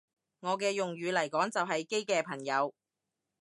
[0.39, 2.73] 我嘅用語嚟講就係基嘅朋友